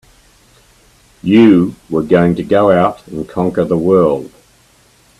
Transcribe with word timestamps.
You 1.21 1.75
were 1.87 2.01
going 2.01 2.33
to 2.33 2.41
go 2.43 2.71
out 2.71 3.05
and 3.07 3.29
conquer 3.29 3.63
the 3.65 3.77
world! 3.77 4.31